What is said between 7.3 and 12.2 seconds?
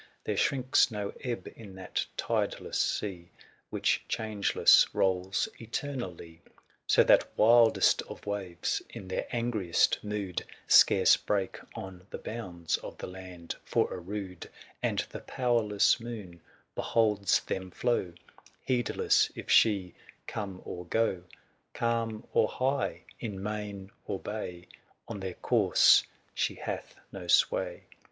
wildest of waves, in their angriest mood, •Scarce break on the